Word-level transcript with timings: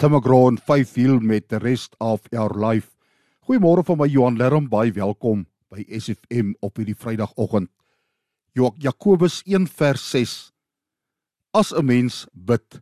Tim 0.00 0.14
McGraw 0.14 0.46
en 0.48 0.56
5 0.58 0.94
Hill 0.94 1.18
met 1.20 1.48
the 1.48 1.58
rest 1.58 1.94
of 1.98 2.22
our 2.32 2.54
life. 2.56 2.88
Goeiemôre 3.44 3.82
van 3.84 3.98
my 4.00 4.06
Johan 4.08 4.38
Lerm, 4.40 4.64
baie 4.72 4.94
welkom 4.96 5.42
by 5.68 5.82
SFM 5.92 6.54
op 6.64 6.80
hierdie 6.80 6.96
Vrydagoggend. 6.96 7.68
Jakobus 8.56 9.42
1 9.44 9.66
vers 9.68 10.06
6. 10.14 10.32
As 11.52 11.74
'n 11.76 11.84
mens 11.84 12.24
bid, 12.32 12.80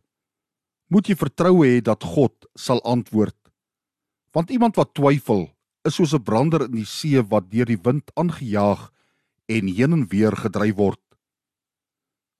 moet 0.87 1.09
jy 1.11 1.15
vertroue 1.19 1.67
hê 1.67 1.81
dat 1.83 2.03
God 2.03 2.47
sal 2.55 2.79
antwoord. 2.87 3.35
Want 4.31 4.49
iemand 4.49 4.79
wat 4.79 4.93
twyfel, 4.93 5.49
is 5.83 5.95
soos 5.95 6.13
'n 6.15 6.23
brander 6.23 6.63
in 6.71 6.71
die 6.71 6.87
see 6.87 7.19
wat 7.21 7.51
deur 7.51 7.65
die 7.65 7.83
wind 7.83 8.11
aangejaag 8.15 8.93
en 9.49 9.67
heen 9.67 9.91
en 9.91 10.07
weer 10.07 10.31
gedryf 10.31 10.75
word. 10.75 11.03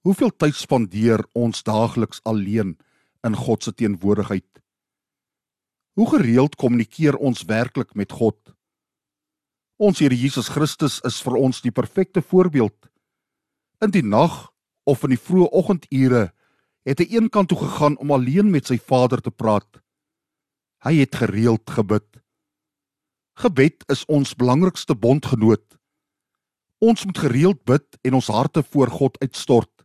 Hoeveel 0.07 0.31
tyd 0.31 0.55
spandeer 0.55 1.27
ons 1.33 1.63
daagliks 1.63 2.23
alleen 2.23 2.77
in 3.23 3.35
God 3.35 3.63
se 3.63 3.73
teenwoordigheid? 3.73 4.47
Hoe 5.99 6.07
gereeld 6.09 6.55
kommunikeer 6.55 7.17
ons 7.19 7.41
werklik 7.43 7.89
met 7.93 8.11
God? 8.15 8.37
Ons 9.75 9.99
Here 9.99 10.15
Jesus 10.15 10.47
Christus 10.47 11.01
is 11.03 11.17
vir 11.19 11.35
ons 11.35 11.59
die 11.59 11.73
perfekte 11.75 12.21
voorbeeld. 12.23 12.87
In 13.83 13.91
die 13.91 14.03
nag 14.05 14.45
of 14.87 15.03
in 15.03 15.11
die 15.11 15.19
vroeë 15.19 15.49
oggendure 15.59 16.21
het 16.87 17.03
hy 17.03 17.17
eenkant 17.17 17.51
toe 17.51 17.59
gegaan 17.59 17.97
om 17.99 18.13
alleen 18.15 18.47
met 18.47 18.71
sy 18.71 18.77
Vader 18.79 19.19
te 19.19 19.33
praat. 19.33 19.81
Hy 20.87 21.01
het 21.01 21.19
gereeld 21.19 21.67
gebid. 21.67 22.07
Gebed 23.43 23.83
is 23.91 24.05
ons 24.07 24.31
belangrikste 24.39 24.95
bondgenoot. 24.95 25.67
Ons 26.79 27.03
moet 27.03 27.19
gereeld 27.27 27.59
bid 27.67 27.99
en 28.07 28.21
ons 28.21 28.31
harte 28.31 28.63
voor 28.71 28.95
God 29.01 29.19
uitstort. 29.19 29.83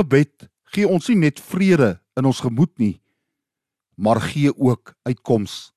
Gebed 0.00 0.48
gee 0.72 0.88
ons 0.88 1.12
nie 1.12 1.20
net 1.28 1.44
vrede 1.52 1.98
in 2.16 2.24
ons 2.24 2.40
gemoed 2.40 2.72
nie, 2.80 3.01
maar 3.94 4.20
gee 4.20 4.58
ook 4.58 4.94
uitkoms. 5.02 5.72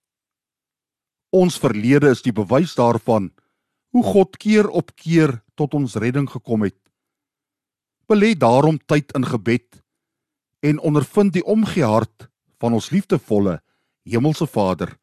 Ons 1.30 1.60
verlede 1.60 2.10
is 2.10 2.22
die 2.24 2.34
bewys 2.34 2.76
daarvan 2.76 3.32
hoe 3.96 4.04
God 4.04 4.38
keer 4.38 4.68
op 4.70 4.92
keer 4.96 5.42
tot 5.56 5.74
ons 5.74 5.96
redding 5.96 6.30
gekom 6.30 6.64
het. 6.64 6.78
Belê 8.08 8.34
daarom 8.38 8.78
tyd 8.86 9.12
in 9.16 9.26
gebed 9.26 9.82
en 10.60 10.80
ondervind 10.80 11.34
die 11.34 11.44
omgee 11.44 11.84
hart 11.84 12.28
van 12.60 12.74
ons 12.74 12.90
liefdevolle 12.90 13.60
hemelse 14.04 14.48
Vader. 14.48 14.96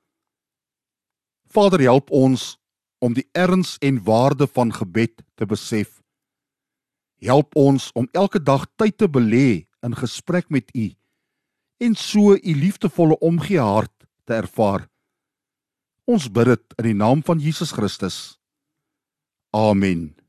Vader 1.48 1.80
help 1.80 2.10
ons 2.10 2.56
om 3.02 3.12
die 3.16 3.26
erns 3.32 3.76
en 3.80 4.02
waarde 4.04 4.46
van 4.46 4.72
gebed 4.72 5.22
te 5.34 5.46
besef. 5.46 6.00
Help 7.20 7.56
ons 7.56 7.90
om 7.92 8.08
elke 8.12 8.42
dag 8.42 8.66
tyd 8.76 8.96
te 8.98 9.08
belê 9.08 9.66
in 9.82 9.96
gesprek 9.98 10.48
met 10.50 10.70
U 10.74 10.88
en 11.82 11.94
so 11.98 12.36
u 12.36 12.54
liefdevolle 12.54 13.18
omgee 13.18 13.60
hart 13.60 14.06
te 14.24 14.34
ervaar. 14.38 14.86
Ons 16.06 16.30
bid 16.30 16.52
dit 16.52 16.74
in 16.78 16.90
die 16.92 16.98
naam 16.98 17.22
van 17.26 17.42
Jesus 17.42 17.74
Christus. 17.74 18.38
Amen. 19.50 20.21